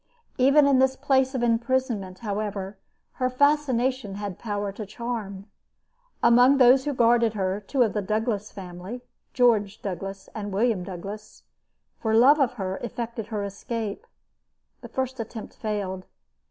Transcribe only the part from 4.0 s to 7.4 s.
had power to charm. Among those who guarded